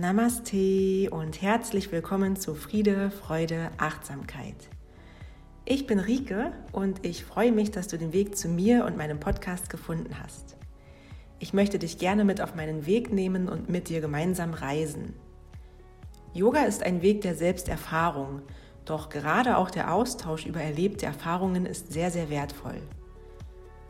Namaste 0.00 1.10
und 1.10 1.42
herzlich 1.42 1.90
willkommen 1.90 2.36
zu 2.36 2.54
Friede, 2.54 3.10
Freude, 3.10 3.72
Achtsamkeit. 3.78 4.54
Ich 5.64 5.88
bin 5.88 5.98
Rike 5.98 6.52
und 6.70 7.04
ich 7.04 7.24
freue 7.24 7.50
mich, 7.50 7.72
dass 7.72 7.88
du 7.88 7.98
den 7.98 8.12
Weg 8.12 8.36
zu 8.36 8.46
mir 8.46 8.84
und 8.84 8.96
meinem 8.96 9.18
Podcast 9.18 9.70
gefunden 9.70 10.20
hast. 10.22 10.56
Ich 11.40 11.52
möchte 11.52 11.80
dich 11.80 11.98
gerne 11.98 12.24
mit 12.24 12.40
auf 12.40 12.54
meinen 12.54 12.86
Weg 12.86 13.12
nehmen 13.12 13.48
und 13.48 13.68
mit 13.68 13.88
dir 13.88 14.00
gemeinsam 14.00 14.54
reisen. 14.54 15.14
Yoga 16.32 16.62
ist 16.62 16.84
ein 16.84 17.02
Weg 17.02 17.22
der 17.22 17.34
Selbsterfahrung, 17.34 18.42
doch 18.84 19.08
gerade 19.08 19.56
auch 19.56 19.68
der 19.68 19.92
Austausch 19.92 20.46
über 20.46 20.60
erlebte 20.60 21.06
Erfahrungen 21.06 21.66
ist 21.66 21.92
sehr, 21.92 22.12
sehr 22.12 22.30
wertvoll. 22.30 22.80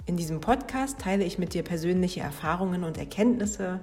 In 0.06 0.16
diesem 0.16 0.40
Podcast 0.40 1.00
teile 1.00 1.24
ich 1.24 1.38
mit 1.38 1.52
dir 1.52 1.64
persönliche 1.64 2.20
Erfahrungen 2.20 2.84
und 2.84 2.96
Erkenntnisse, 2.96 3.80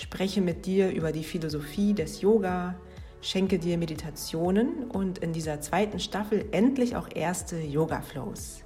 spreche 0.00 0.40
mit 0.40 0.66
dir 0.66 0.90
über 0.90 1.12
die 1.12 1.24
Philosophie 1.24 1.92
des 1.92 2.20
Yoga, 2.20 2.76
schenke 3.20 3.58
dir 3.58 3.78
Meditationen 3.78 4.90
und 4.90 5.18
in 5.18 5.32
dieser 5.32 5.60
zweiten 5.60 5.98
Staffel 5.98 6.46
endlich 6.52 6.96
auch 6.96 7.08
erste 7.14 7.58
Yoga-Flows. 7.58 8.64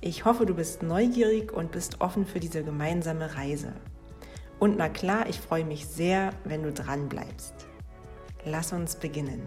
Ich 0.00 0.24
hoffe, 0.24 0.46
du 0.46 0.54
bist 0.54 0.82
neugierig 0.82 1.52
und 1.52 1.72
bist 1.72 2.00
offen 2.00 2.26
für 2.26 2.38
diese 2.38 2.62
gemeinsame 2.62 3.34
Reise. 3.36 3.72
Und 4.60 4.76
na 4.76 4.88
klar, 4.88 5.28
ich 5.28 5.40
freue 5.40 5.64
mich 5.64 5.86
sehr, 5.86 6.30
wenn 6.44 6.62
du 6.62 6.72
dran 6.72 7.08
bleibst. 7.08 7.54
Lass 8.44 8.72
uns 8.72 8.96
beginnen. 8.96 9.42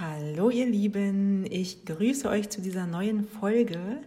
Hallo 0.00 0.48
ihr 0.48 0.64
Lieben, 0.64 1.44
ich 1.44 1.84
grüße 1.84 2.26
euch 2.26 2.48
zu 2.48 2.62
dieser 2.62 2.86
neuen 2.86 3.28
Folge, 3.28 4.00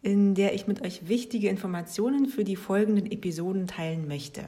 in 0.00 0.36
der 0.36 0.54
ich 0.54 0.68
mit 0.68 0.82
euch 0.82 1.08
wichtige 1.08 1.48
Informationen 1.48 2.26
für 2.26 2.44
die 2.44 2.54
folgenden 2.54 3.10
Episoden 3.10 3.66
teilen 3.66 4.06
möchte. 4.06 4.44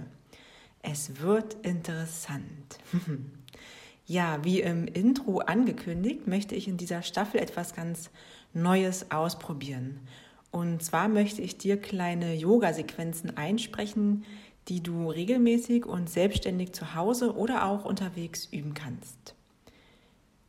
Es 0.80 1.20
wird 1.20 1.56
interessant. 1.66 2.78
ja, 4.06 4.44
wie 4.44 4.60
im 4.60 4.86
Intro 4.86 5.38
angekündigt, 5.38 6.28
möchte 6.28 6.54
ich 6.54 6.68
in 6.68 6.76
dieser 6.76 7.02
Staffel 7.02 7.40
etwas 7.40 7.74
ganz 7.74 8.08
Neues 8.54 9.10
ausprobieren. 9.10 9.98
Und 10.52 10.84
zwar 10.84 11.08
möchte 11.08 11.42
ich 11.42 11.58
dir 11.58 11.78
kleine 11.78 12.32
Yoga-Sequenzen 12.32 13.36
einsprechen, 13.36 14.24
die 14.68 14.84
du 14.84 15.10
regelmäßig 15.10 15.84
und 15.84 16.08
selbstständig 16.08 16.74
zu 16.74 16.94
Hause 16.94 17.34
oder 17.34 17.66
auch 17.66 17.84
unterwegs 17.84 18.46
üben 18.52 18.74
kannst. 18.74 19.34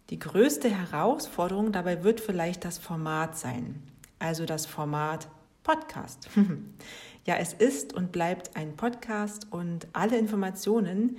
Die 0.09 0.19
größte 0.19 0.69
Herausforderung 0.69 1.71
dabei 1.71 2.03
wird 2.03 2.19
vielleicht 2.19 2.65
das 2.65 2.77
Format 2.77 3.37
sein, 3.37 3.81
also 4.19 4.45
das 4.45 4.65
Format 4.65 5.29
Podcast. 5.63 6.29
ja, 7.25 7.37
es 7.37 7.53
ist 7.53 7.93
und 7.93 8.11
bleibt 8.11 8.55
ein 8.57 8.75
Podcast 8.75 9.47
und 9.51 9.87
alle 9.93 10.17
Informationen, 10.17 11.17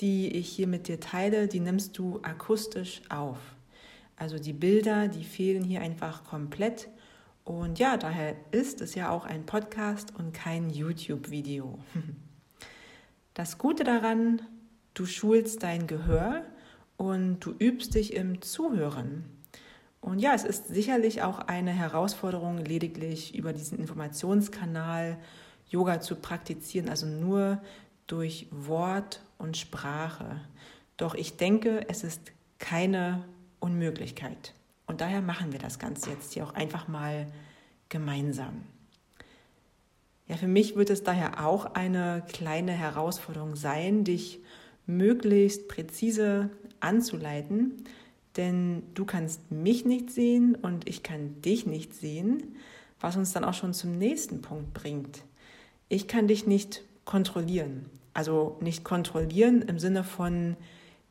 die 0.00 0.28
ich 0.36 0.48
hier 0.48 0.66
mit 0.66 0.86
dir 0.86 1.00
teile, 1.00 1.48
die 1.48 1.60
nimmst 1.60 1.96
du 1.96 2.20
akustisch 2.22 3.00
auf. 3.08 3.38
Also 4.16 4.38
die 4.38 4.52
Bilder, 4.52 5.08
die 5.08 5.24
fehlen 5.24 5.64
hier 5.64 5.80
einfach 5.80 6.24
komplett. 6.24 6.88
Und 7.44 7.78
ja, 7.78 7.96
daher 7.96 8.36
ist 8.50 8.82
es 8.82 8.94
ja 8.94 9.10
auch 9.10 9.24
ein 9.24 9.46
Podcast 9.46 10.12
und 10.18 10.32
kein 10.32 10.70
YouTube-Video. 10.70 11.78
Das 13.34 13.58
Gute 13.58 13.84
daran, 13.84 14.40
du 14.94 15.04
schulst 15.04 15.62
dein 15.62 15.86
Gehör 15.86 16.42
und 16.96 17.40
du 17.40 17.52
übst 17.58 17.94
dich 17.94 18.14
im 18.14 18.42
Zuhören. 18.42 19.24
Und 20.00 20.18
ja, 20.20 20.34
es 20.34 20.44
ist 20.44 20.68
sicherlich 20.68 21.22
auch 21.22 21.38
eine 21.40 21.72
Herausforderung, 21.72 22.58
lediglich 22.58 23.34
über 23.34 23.52
diesen 23.52 23.78
Informationskanal 23.78 25.18
Yoga 25.68 26.00
zu 26.00 26.14
praktizieren, 26.14 26.88
also 26.88 27.06
nur 27.06 27.60
durch 28.06 28.46
Wort 28.50 29.20
und 29.36 29.56
Sprache. 29.56 30.40
Doch 30.96 31.14
ich 31.14 31.36
denke, 31.36 31.88
es 31.88 32.04
ist 32.04 32.32
keine 32.58 33.24
Unmöglichkeit. 33.58 34.54
Und 34.86 35.00
daher 35.00 35.22
machen 35.22 35.52
wir 35.52 35.58
das 35.58 35.78
Ganze 35.78 36.10
jetzt 36.10 36.32
hier 36.32 36.44
auch 36.44 36.54
einfach 36.54 36.86
mal 36.86 37.26
gemeinsam. 37.88 38.62
Ja, 40.28 40.36
für 40.36 40.48
mich 40.48 40.76
wird 40.76 40.90
es 40.90 41.02
daher 41.02 41.44
auch 41.44 41.74
eine 41.74 42.24
kleine 42.32 42.72
Herausforderung 42.72 43.56
sein, 43.56 44.04
dich 44.04 44.40
möglichst 44.86 45.68
präzise 45.68 46.50
anzuleiten, 46.80 47.84
denn 48.36 48.82
du 48.94 49.04
kannst 49.04 49.50
mich 49.50 49.84
nicht 49.84 50.10
sehen 50.10 50.54
und 50.54 50.88
ich 50.88 51.02
kann 51.02 51.40
dich 51.42 51.66
nicht 51.66 51.94
sehen, 51.94 52.56
was 53.00 53.16
uns 53.16 53.32
dann 53.32 53.44
auch 53.44 53.54
schon 53.54 53.74
zum 53.74 53.92
nächsten 53.92 54.42
Punkt 54.42 54.74
bringt. 54.74 55.22
Ich 55.88 56.08
kann 56.08 56.28
dich 56.28 56.46
nicht 56.46 56.82
kontrollieren. 57.04 57.86
Also 58.14 58.56
nicht 58.60 58.84
kontrollieren 58.84 59.62
im 59.62 59.78
Sinne 59.78 60.04
von 60.04 60.56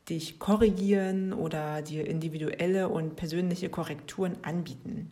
dich 0.08 0.38
korrigieren 0.38 1.32
oder 1.32 1.82
dir 1.82 2.06
individuelle 2.06 2.88
und 2.88 3.16
persönliche 3.16 3.68
Korrekturen 3.68 4.36
anbieten. 4.42 5.10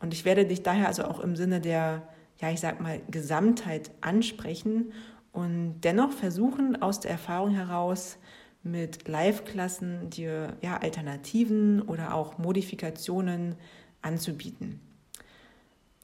Und 0.00 0.12
ich 0.12 0.24
werde 0.24 0.44
dich 0.44 0.62
daher 0.62 0.88
also 0.88 1.04
auch 1.04 1.20
im 1.20 1.36
Sinne 1.36 1.60
der, 1.60 2.08
ja, 2.40 2.50
ich 2.50 2.60
sag 2.60 2.80
mal, 2.80 3.00
Gesamtheit 3.10 3.92
ansprechen 4.00 4.92
und 5.32 5.80
dennoch 5.80 6.12
versuchen, 6.12 6.80
aus 6.80 7.00
der 7.00 7.10
Erfahrung 7.10 7.50
heraus 7.50 8.18
mit 8.62 9.08
Live-Klassen 9.08 10.10
dir 10.10 10.56
ja, 10.60 10.76
Alternativen 10.76 11.82
oder 11.82 12.14
auch 12.14 12.38
Modifikationen 12.38 13.56
anzubieten. 14.02 14.80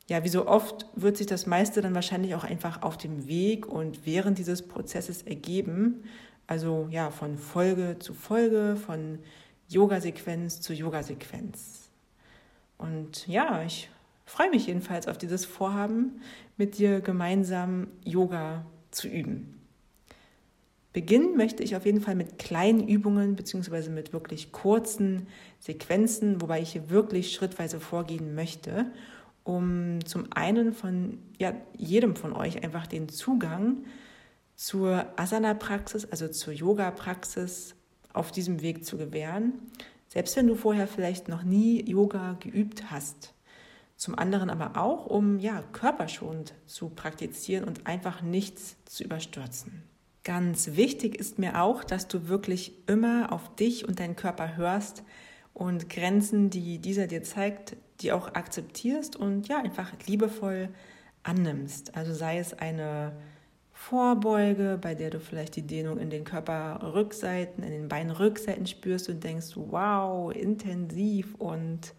Ja, 0.09 0.25
wie 0.25 0.28
so 0.28 0.47
oft 0.47 0.87
wird 0.94 1.19
sich 1.19 1.27
das 1.27 1.47
meiste 1.47 1.83
dann 1.83 1.94
wahrscheinlich 1.94 2.34
auch 2.34 2.44
einfach 2.44 2.83
auf 2.83 2.97
dem 2.97 3.27
Weg 3.28 3.67
und 3.67 4.06
während 4.06 4.38
dieses 4.38 4.67
Prozesses 4.67 5.22
ergeben. 5.22 6.05
Also 6.47 6.88
ja, 6.91 7.11
von 7.11 7.37
Folge 7.37 7.99
zu 7.99 8.15
Folge, 8.15 8.77
von 8.77 9.19
Yoga-Sequenz 9.69 10.62
zu 10.62 10.72
Yoga-Sequenz. 10.72 11.91
Und 12.78 13.28
ja, 13.28 13.62
ich 13.62 13.91
freue 14.25 14.49
mich 14.49 14.67
jedenfalls 14.67 15.09
auf 15.09 15.19
dieses 15.19 15.44
Vorhaben, 15.44 16.22
mit 16.56 16.78
dir 16.78 17.00
gemeinsam 17.00 17.88
Yoga 18.03 18.65
zu 18.91 19.09
üben. 19.09 19.59
Beginnen 20.93 21.37
möchte 21.37 21.62
ich 21.62 21.76
auf 21.76 21.87
jeden 21.87 22.00
Fall 22.00 22.15
mit 22.15 22.38
kleinen 22.38 22.88
Übungen 22.88 23.37
beziehungsweise 23.37 23.91
mit 23.91 24.12
wirklich 24.12 24.53
kurzen 24.53 25.28
Sequenzen, 25.60 26.41
wobei 26.41 26.60
ich 26.60 26.72
hier 26.72 26.91
wirklich 26.91 27.32
schrittweise 27.32 27.78
vorgehen 27.78 28.34
möchte, 28.34 28.87
um 29.44 30.04
zum 30.04 30.32
einen 30.32 30.72
von 30.72 31.19
ja, 31.38 31.54
jedem 31.76 32.16
von 32.16 32.32
euch 32.32 32.65
einfach 32.65 32.87
den 32.87 33.09
Zugang 33.09 33.84
zur 34.56 35.06
Asana-Praxis, 35.16 36.06
also 36.06 36.26
zur 36.28 36.53
Yoga-Praxis 36.53 37.76
auf 38.12 38.32
diesem 38.32 38.60
Weg 38.62 38.84
zu 38.84 38.97
gewähren, 38.97 39.53
selbst 40.09 40.37
wenn 40.37 40.47
du 40.47 40.55
vorher 40.55 40.88
vielleicht 40.88 41.28
noch 41.28 41.44
nie 41.44 41.88
Yoga 41.88 42.37
geübt 42.41 42.91
hast. 42.91 43.34
Zum 43.99 44.17
anderen 44.17 44.49
aber 44.49 44.81
auch, 44.81 45.07
um 45.07 45.41
ja, 45.41 45.65
körperschonend 45.73 46.55
zu 46.67 46.89
praktizieren 46.89 47.65
und 47.65 47.89
einfach 47.89 48.23
nichts 48.23 48.77
zu 48.85 49.03
überstürzen. 49.03 49.83
Ganz 50.23 50.77
wichtig 50.77 51.17
ist 51.17 51.41
mir 51.41 51.61
auch, 51.61 51.83
dass 51.83 52.07
du 52.07 52.29
wirklich 52.29 52.75
immer 52.87 53.33
auf 53.33 53.57
dich 53.57 53.89
und 53.89 53.99
deinen 53.99 54.15
Körper 54.15 54.57
hörst 54.57 55.03
und 55.53 55.89
Grenzen, 55.91 56.49
die 56.49 56.79
dieser 56.79 57.09
dir 57.09 57.25
zeigt, 57.25 57.77
die 58.01 58.13
auch 58.13 58.35
akzeptierst 58.35 59.17
und 59.17 59.49
ja, 59.49 59.59
einfach 59.59 59.93
liebevoll 60.06 60.69
annimmst. 61.25 61.97
Also 61.97 62.15
sei 62.15 62.39
es 62.39 62.55
eine 62.55 63.17
Vorbeuge, 63.73 64.79
bei 64.81 64.94
der 64.94 65.11
du 65.11 65.19
vielleicht 65.19 65.56
die 65.56 65.67
Dehnung 65.67 65.99
in 65.99 66.11
den 66.11 66.23
Körperrückseiten, 66.23 67.65
in 67.65 67.73
den 67.73 67.89
Beinrückseiten 67.89 68.67
spürst 68.67 69.09
und 69.09 69.25
denkst, 69.25 69.55
wow, 69.56 70.33
intensiv 70.33 71.35
und 71.35 71.94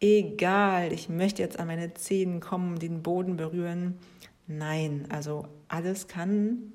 egal, 0.00 0.92
ich 0.92 1.08
möchte 1.08 1.42
jetzt 1.42 1.58
an 1.58 1.66
meine 1.66 1.94
Zehen 1.94 2.40
kommen, 2.40 2.78
den 2.78 3.02
Boden 3.02 3.36
berühren. 3.36 3.98
Nein, 4.46 5.06
also 5.10 5.46
alles 5.68 6.08
kann, 6.08 6.72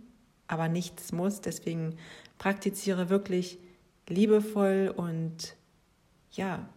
aber 0.47 0.69
nichts 0.69 1.11
muss. 1.11 1.41
Deswegen 1.41 1.95
praktiziere 2.37 3.09
wirklich 3.09 3.59
liebevoll 4.07 4.93
und 4.95 5.55
ja, 6.31 6.69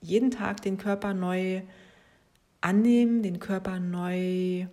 jeden 0.00 0.30
Tag 0.30 0.62
den 0.62 0.78
Körper 0.78 1.14
neu 1.14 1.62
annehmen, 2.60 3.22
den 3.22 3.38
Körper 3.38 3.78
neu 3.78 4.66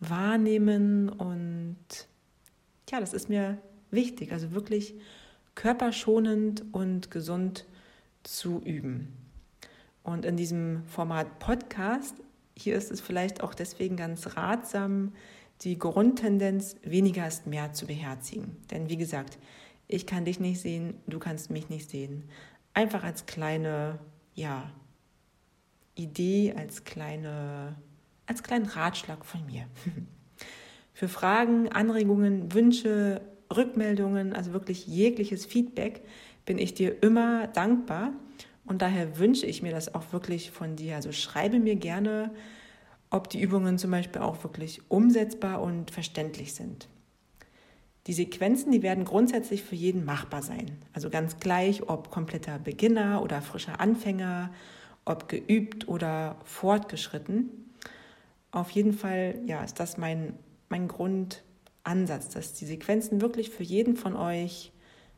wahrnehmen 0.00 1.08
und 1.08 1.76
ja, 2.90 3.00
das 3.00 3.12
ist 3.12 3.28
mir 3.28 3.58
wichtig, 3.90 4.32
also 4.32 4.52
wirklich 4.52 4.94
körperschonend 5.54 6.64
und 6.72 7.10
gesund 7.10 7.66
zu 8.22 8.60
üben. 8.60 9.27
Und 10.08 10.24
in 10.24 10.38
diesem 10.38 10.84
Format 10.86 11.38
Podcast, 11.38 12.14
hier 12.56 12.76
ist 12.76 12.90
es 12.90 13.02
vielleicht 13.02 13.42
auch 13.42 13.52
deswegen 13.52 13.96
ganz 13.96 14.36
ratsam, 14.36 15.12
die 15.60 15.78
Grundtendenz 15.78 16.76
weniger 16.82 17.28
ist 17.28 17.46
mehr 17.46 17.74
zu 17.74 17.86
beherzigen. 17.86 18.56
Denn 18.70 18.88
wie 18.88 18.96
gesagt, 18.96 19.38
Ich 19.90 20.06
kann 20.06 20.26
dich 20.26 20.38
nicht 20.38 20.60
sehen, 20.60 21.00
du 21.06 21.18
kannst 21.18 21.50
mich 21.50 21.70
nicht 21.70 21.88
sehen. 21.88 22.24
Einfach 22.74 23.04
als 23.04 23.24
kleine, 23.24 23.98
ja, 24.34 24.70
Idee, 25.94 26.54
als 26.54 26.84
kleine, 26.84 27.74
als 28.26 28.42
kleinen 28.42 28.66
Ratschlag 28.66 29.24
von 29.24 29.46
mir. 29.46 29.64
Für 30.92 31.08
Fragen, 31.08 31.70
Anregungen, 31.70 32.52
Wünsche, 32.52 33.22
Rückmeldungen, 33.54 34.34
also 34.34 34.52
wirklich 34.52 34.86
jegliches 34.86 35.46
Feedback, 35.46 36.02
bin 36.44 36.58
ich 36.58 36.74
dir 36.74 37.02
immer 37.02 37.46
dankbar. 37.46 38.12
Und 38.68 38.82
daher 38.82 39.18
wünsche 39.18 39.46
ich 39.46 39.62
mir 39.62 39.72
das 39.72 39.94
auch 39.94 40.12
wirklich 40.12 40.50
von 40.50 40.76
dir. 40.76 40.96
Also 40.96 41.10
schreibe 41.10 41.58
mir 41.58 41.76
gerne, 41.76 42.30
ob 43.10 43.30
die 43.30 43.40
Übungen 43.40 43.78
zum 43.78 43.90
Beispiel 43.90 44.20
auch 44.20 44.44
wirklich 44.44 44.82
umsetzbar 44.88 45.62
und 45.62 45.90
verständlich 45.90 46.52
sind. 46.52 46.86
Die 48.06 48.12
Sequenzen, 48.12 48.70
die 48.70 48.82
werden 48.82 49.04
grundsätzlich 49.04 49.62
für 49.62 49.74
jeden 49.74 50.04
machbar 50.04 50.42
sein. 50.42 50.78
Also 50.92 51.08
ganz 51.08 51.40
gleich, 51.40 51.88
ob 51.88 52.10
kompletter 52.10 52.58
Beginner 52.58 53.22
oder 53.22 53.40
frischer 53.40 53.80
Anfänger, 53.80 54.50
ob 55.06 55.28
geübt 55.28 55.88
oder 55.88 56.36
fortgeschritten. 56.44 57.48
Auf 58.50 58.70
jeden 58.70 58.92
Fall 58.92 59.40
ja, 59.46 59.64
ist 59.64 59.80
das 59.80 59.96
mein, 59.96 60.34
mein 60.68 60.88
Grundansatz, 60.88 62.28
dass 62.30 62.52
die 62.52 62.66
Sequenzen 62.66 63.22
wirklich 63.22 63.50
für 63.50 63.62
jeden 63.62 63.96
von 63.96 64.14
euch 64.14 64.72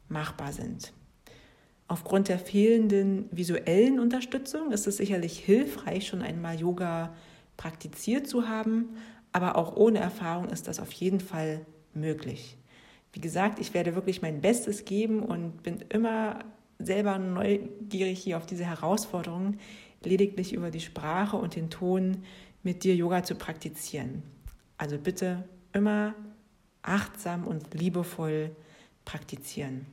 machbar 0.08 0.52
sind. 0.52 0.93
Aufgrund 1.90 2.28
der 2.28 2.38
fehlenden 2.38 3.28
visuellen 3.32 3.98
Unterstützung 3.98 4.70
ist 4.70 4.87
es 4.87 4.98
sicherlich 4.98 5.40
hilfreich, 5.40 6.06
schon 6.06 6.22
einmal 6.22 6.56
Yoga 6.56 7.12
praktiziert 7.56 8.28
zu 8.28 8.48
haben, 8.48 8.90
aber 9.32 9.56
auch 9.56 9.75
ohne 9.75 9.98
Erfahrung 9.98 10.50
ist 10.50 10.69
das 10.69 10.78
auf 10.78 10.92
jeden 10.92 11.19
Fall 11.19 11.66
möglich. 11.92 12.56
Wie 13.12 13.20
gesagt, 13.20 13.58
ich 13.58 13.75
werde 13.75 13.96
wirklich 13.96 14.22
mein 14.22 14.40
Bestes 14.40 14.84
geben 14.84 15.20
und 15.20 15.64
bin 15.64 15.84
immer 15.88 16.38
selber 16.78 17.19
neugierig 17.19 18.20
hier 18.20 18.37
auf 18.37 18.46
diese 18.46 18.66
Herausforderung, 18.66 19.56
lediglich 20.04 20.52
über 20.52 20.70
die 20.70 20.78
Sprache 20.78 21.38
und 21.38 21.56
den 21.56 21.70
Ton 21.70 22.22
mit 22.62 22.84
dir 22.84 22.94
Yoga 22.94 23.25
zu 23.25 23.34
praktizieren. 23.34 24.22
Also 24.78 24.96
bitte 24.96 25.42
immer 25.72 26.14
achtsam 26.82 27.48
und 27.48 27.75
liebevoll 27.75 28.54
praktizieren. 29.04 29.87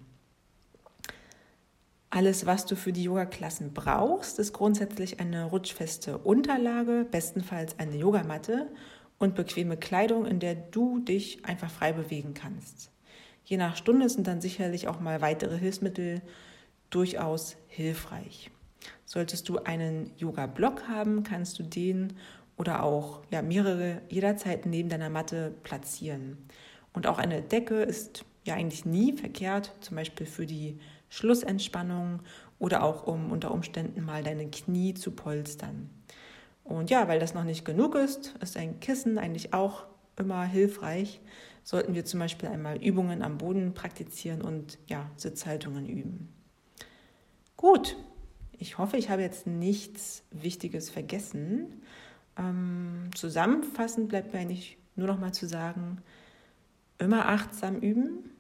Alles, 2.09 2.45
was 2.45 2.65
du 2.65 2.75
für 2.75 2.93
die 2.93 3.03
Yoga-Klassen 3.03 3.73
brauchst, 3.73 4.39
ist 4.39 4.53
grundsätzlich 4.53 5.19
eine 5.19 5.45
rutschfeste 5.45 6.17
Unterlage, 6.17 7.05
bestenfalls 7.09 7.77
eine 7.79 7.97
Yogamatte 7.97 8.67
und 9.17 9.35
bequeme 9.35 9.75
Kleidung, 9.75 10.25
in 10.25 10.39
der 10.39 10.55
du 10.55 10.99
dich 10.99 11.43
einfach 11.43 11.69
frei 11.69 11.91
bewegen 11.91 12.33
kannst. 12.33 12.91
Je 13.43 13.57
nach 13.57 13.75
Stunde 13.75 14.07
sind 14.07 14.25
dann 14.25 14.39
sicherlich 14.39 14.87
auch 14.87 15.01
mal 15.01 15.21
weitere 15.21 15.57
Hilfsmittel 15.57 16.21
durchaus 16.89 17.57
hilfreich. 17.67 18.51
Solltest 19.05 19.49
du 19.49 19.59
einen 19.59 20.11
Yoga-Block 20.17 20.87
haben, 20.87 21.23
kannst 21.23 21.59
du 21.59 21.63
den 21.63 22.13
oder 22.57 22.83
auch 22.83 23.21
ja, 23.31 23.41
mehrere 23.41 24.01
jederzeit 24.09 24.65
neben 24.65 24.89
deiner 24.89 25.09
Matte 25.09 25.53
platzieren. 25.63 26.37
Und 26.93 27.05
auch 27.05 27.17
eine 27.17 27.41
Decke 27.41 27.81
ist 27.81 28.23
ja 28.45 28.55
eigentlich 28.55 28.85
nie 28.85 29.13
verkehrt, 29.13 29.73
zum 29.81 29.97
Beispiel 29.97 30.25
für 30.25 30.45
die 30.45 30.79
Schlussentspannung 31.09 32.21
oder 32.59 32.83
auch 32.83 33.05
um 33.05 33.31
unter 33.31 33.51
Umständen 33.51 34.03
mal 34.03 34.23
deine 34.23 34.49
Knie 34.49 34.93
zu 34.93 35.11
polstern. 35.11 35.89
Und 36.63 36.89
ja, 36.89 37.07
weil 37.07 37.19
das 37.19 37.33
noch 37.33 37.43
nicht 37.43 37.63
genug 37.63 37.95
ist, 37.95 38.35
ist 38.41 38.57
ein 38.57 38.79
Kissen 38.79 39.17
eigentlich 39.17 39.53
auch 39.53 39.85
immer 40.17 40.43
hilfreich. 40.43 41.21
Sollten 41.63 41.95
wir 41.95 42.05
zum 42.05 42.19
Beispiel 42.19 42.49
einmal 42.49 42.83
Übungen 42.83 43.21
am 43.21 43.37
Boden 43.37 43.73
praktizieren 43.73 44.41
und 44.41 44.77
ja, 44.87 45.09
Sitzhaltungen 45.15 45.87
üben. 45.87 46.29
Gut, 47.55 47.95
ich 48.59 48.77
hoffe, 48.77 48.97
ich 48.97 49.09
habe 49.09 49.21
jetzt 49.21 49.47
nichts 49.47 50.23
Wichtiges 50.31 50.89
vergessen. 50.89 51.81
Ähm, 52.37 53.09
zusammenfassend 53.15 54.09
bleibt 54.09 54.33
mir 54.33 54.39
eigentlich 54.39 54.77
nur 54.95 55.07
noch 55.07 55.19
mal 55.19 55.33
zu 55.33 55.47
sagen, 55.47 56.01
immer 56.97 57.27
achtsam 57.27 57.79
üben, 57.79 58.31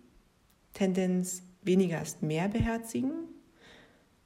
Tendenz 0.73 1.43
weniger 1.67 2.01
ist 2.01 2.23
mehr 2.23 2.47
beherzigen. 2.47 3.11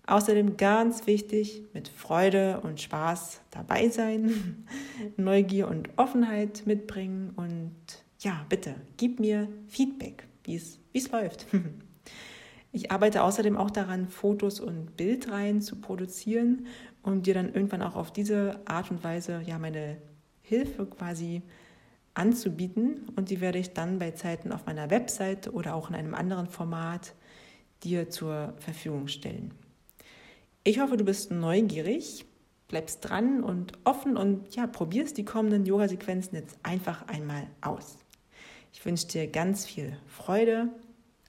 Außerdem 0.07 0.57
ganz 0.57 1.05
wichtig, 1.07 1.63
mit 1.73 1.87
Freude 1.87 2.61
und 2.61 2.81
Spaß 2.81 3.41
dabei 3.51 3.89
sein, 3.89 4.65
Neugier 5.17 5.67
und 5.67 5.89
Offenheit 5.97 6.63
mitbringen 6.65 7.33
und 7.35 7.75
ja, 8.19 8.45
bitte, 8.49 8.75
gib 8.97 9.19
mir 9.19 9.47
Feedback, 9.67 10.27
wie 10.43 10.55
es 10.55 11.11
läuft. 11.11 11.47
Ich 12.73 12.89
arbeite 12.89 13.23
außerdem 13.23 13.57
auch 13.57 13.69
daran, 13.69 14.07
Fotos 14.07 14.61
und 14.61 14.95
Bildreihen 14.95 15.61
zu 15.61 15.81
produzieren 15.81 16.67
und 17.03 17.27
dir 17.27 17.33
dann 17.33 17.53
irgendwann 17.53 17.81
auch 17.81 17.95
auf 17.97 18.13
diese 18.13 18.61
Art 18.65 18.91
und 18.91 19.03
Weise 19.03 19.41
ja 19.45 19.59
meine 19.59 19.97
Hilfe 20.41 20.85
quasi 20.85 21.41
anzubieten. 22.13 23.09
Und 23.17 23.29
die 23.29 23.41
werde 23.41 23.59
ich 23.59 23.73
dann 23.73 23.99
bei 23.99 24.11
Zeiten 24.11 24.53
auf 24.53 24.65
meiner 24.65 24.89
Website 24.89 25.53
oder 25.53 25.75
auch 25.75 25.89
in 25.89 25.95
einem 25.95 26.13
anderen 26.13 26.47
Format 26.47 27.13
dir 27.83 28.09
zur 28.09 28.53
Verfügung 28.59 29.07
stellen. 29.07 29.53
Ich 30.63 30.79
hoffe, 30.79 30.97
du 30.97 31.03
bist 31.03 31.31
neugierig, 31.31 32.25
bleibst 32.67 33.07
dran 33.07 33.43
und 33.43 33.73
offen 33.83 34.15
und 34.15 34.55
ja, 34.55 34.67
probierst 34.67 35.17
die 35.17 35.25
kommenden 35.25 35.65
Yoga-Sequenzen 35.65 36.35
jetzt 36.35 36.57
einfach 36.63 37.07
einmal 37.07 37.47
aus. 37.61 37.97
Ich 38.73 38.85
wünsche 38.85 39.07
dir 39.07 39.27
ganz 39.27 39.65
viel 39.65 39.97
Freude 40.07 40.69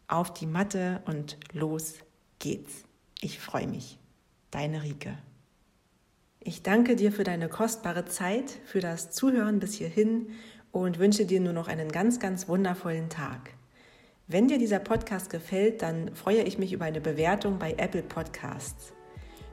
auf 0.07 0.33
die 0.33 0.47
Matte 0.47 1.03
und 1.07 1.39
los 1.53 1.95
geht's. 2.39 2.85
Ich 3.21 3.39
freue 3.39 3.67
mich. 3.67 3.99
Deine 4.51 4.83
Rike. 4.83 5.17
Ich 6.41 6.63
danke 6.63 6.97
dir 6.97 7.13
für 7.13 7.25
deine 7.25 7.49
kostbare 7.49 8.05
Zeit, 8.05 8.51
für 8.65 8.81
das 8.81 9.11
Zuhören 9.11 9.61
bis 9.61 9.75
hierhin 9.75 10.31
und 10.73 10.99
wünsche 10.99 11.25
dir 11.25 11.41
nur 11.41 11.53
noch 11.53 11.69
einen 11.69 11.91
ganz, 11.91 12.19
ganz 12.19 12.49
wundervollen 12.49 13.09
Tag. 13.09 13.55
Wenn 14.33 14.49
dir 14.49 14.57
dieser 14.57 14.79
Podcast 14.79 15.29
gefällt, 15.29 15.83
dann 15.83 16.15
freue 16.15 16.41
ich 16.41 16.57
mich 16.57 16.73
über 16.73 16.87
eine 16.87 17.03
Bewertung 17.03 17.59
bei 17.59 17.75
Apple 17.77 18.03
Podcasts. 18.03 18.95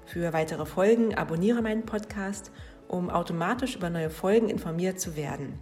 Für 0.06 0.32
weitere 0.32 0.66
Folgen 0.66 1.14
abonniere 1.16 1.62
meinen 1.62 1.86
Podcast, 1.86 2.50
um 2.88 3.10
automatisch 3.10 3.76
über 3.76 3.90
neue 3.90 4.10
Folgen 4.10 4.48
informiert 4.48 4.98
zu 4.98 5.18
werden. 5.18 5.60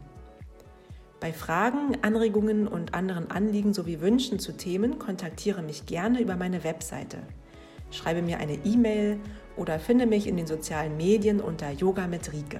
Bei 1.19 1.33
Fragen, 1.33 1.97
Anregungen 2.03 2.67
und 2.67 2.93
anderen 2.93 3.31
Anliegen 3.31 3.73
sowie 3.73 4.01
Wünschen 4.01 4.37
zu 4.37 4.55
Themen 4.55 4.99
kontaktiere 4.99 5.63
mich 5.63 5.87
gerne 5.87 6.21
über 6.21 6.35
meine 6.35 6.63
Webseite. 6.63 7.17
Schreibe 7.89 8.21
mir 8.21 8.37
eine 8.37 8.59
E-Mail 8.65 9.19
oder 9.55 9.79
finde 9.79 10.05
mich 10.05 10.27
in 10.27 10.37
den 10.37 10.45
sozialen 10.45 10.95
Medien 10.95 11.41
unter 11.41 11.71
Yoga 11.71 12.05
mit 12.05 12.31
Rike. 12.33 12.59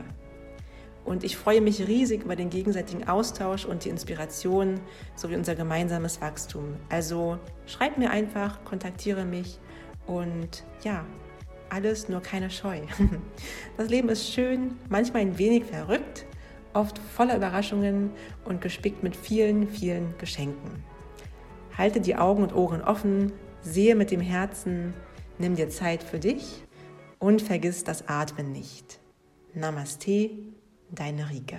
Und 1.07 1.23
ich 1.23 1.37
freue 1.37 1.61
mich 1.61 1.87
riesig 1.87 2.25
über 2.25 2.35
den 2.35 2.49
gegenseitigen 2.49 3.07
Austausch 3.07 3.63
und 3.63 3.85
die 3.85 3.89
Inspiration 3.89 4.81
sowie 5.15 5.37
unser 5.37 5.55
gemeinsames 5.55 6.19
Wachstum. 6.19 6.75
Also 6.89 7.39
schreib 7.65 7.97
mir 7.97 8.11
einfach, 8.11 8.65
kontaktiere 8.65 9.23
mich 9.23 9.57
und 10.05 10.65
ja, 10.83 11.05
alles 11.69 12.09
nur 12.09 12.21
keine 12.21 12.49
Scheu. 12.49 12.81
Das 13.77 13.89
Leben 13.89 14.09
ist 14.09 14.29
schön, 14.29 14.75
manchmal 14.89 15.21
ein 15.21 15.37
wenig 15.37 15.63
verrückt, 15.63 16.25
oft 16.73 16.99
voller 16.99 17.37
Überraschungen 17.37 18.11
und 18.43 18.59
gespickt 18.59 19.01
mit 19.01 19.15
vielen, 19.15 19.69
vielen 19.69 20.13
Geschenken. 20.17 20.83
Halte 21.77 22.01
die 22.01 22.17
Augen 22.17 22.43
und 22.43 22.53
Ohren 22.53 22.81
offen, 22.81 23.31
sehe 23.61 23.95
mit 23.95 24.11
dem 24.11 24.19
Herzen, 24.19 24.93
nimm 25.37 25.55
dir 25.55 25.69
Zeit 25.69 26.03
für 26.03 26.19
dich 26.19 26.65
und 27.17 27.41
vergiss 27.41 27.85
das 27.85 28.09
Atmen 28.09 28.51
nicht. 28.51 28.99
Namaste 29.53 30.31
deine 30.89 31.29
Rike. 31.29 31.57